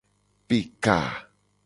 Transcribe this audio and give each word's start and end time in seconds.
Pe 0.47 0.59
ka. 0.83 0.97